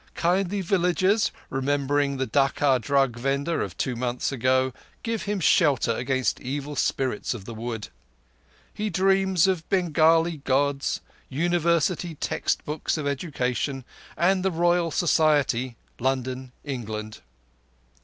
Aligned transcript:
Kindly 0.15 0.61
villagers, 0.61 1.31
remembering 1.51 2.17
the 2.17 2.25
Dacca 2.25 2.79
drug 2.81 3.17
vendor 3.19 3.61
of 3.61 3.77
two 3.77 3.95
months 3.95 4.31
ago, 4.31 4.73
give 5.03 5.21
him 5.25 5.39
shelter 5.39 5.91
against 5.95 6.41
evil 6.41 6.75
spirits 6.75 7.35
of 7.35 7.45
the 7.45 7.53
wood. 7.53 7.89
He 8.73 8.89
dreams 8.89 9.45
of 9.45 9.69
Bengali 9.69 10.37
Gods, 10.37 11.01
University 11.29 12.15
text 12.15 12.65
books 12.65 12.97
of 12.97 13.05
education, 13.05 13.85
and 14.17 14.43
the 14.43 14.49
Royal 14.49 14.89
Society, 14.89 15.75
London, 15.99 16.51
England. 16.63 17.19